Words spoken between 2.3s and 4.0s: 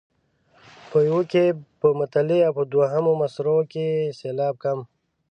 او دوهمو مصرعو کې